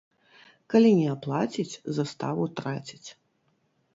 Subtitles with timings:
[0.73, 3.09] Калі не аплаціць, заставу траціць.